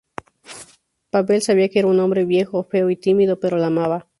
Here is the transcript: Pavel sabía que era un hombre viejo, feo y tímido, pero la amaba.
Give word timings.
Pavel 1.11 1.43
sabía 1.43 1.69
que 1.69 1.77
era 1.77 1.87
un 1.87 1.99
hombre 1.99 2.25
viejo, 2.25 2.63
feo 2.63 2.89
y 2.89 2.95
tímido, 2.95 3.39
pero 3.39 3.57
la 3.57 3.67
amaba. 3.67 4.07